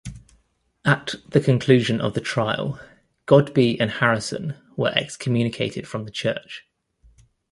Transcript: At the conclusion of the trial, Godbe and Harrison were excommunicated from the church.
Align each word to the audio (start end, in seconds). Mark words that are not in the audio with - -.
At 0.83 1.13
the 1.29 1.39
conclusion 1.39 2.01
of 2.01 2.15
the 2.15 2.21
trial, 2.21 2.79
Godbe 3.27 3.77
and 3.79 3.91
Harrison 3.91 4.55
were 4.75 4.89
excommunicated 4.89 5.87
from 5.87 6.05
the 6.05 6.11
church. 6.11 6.65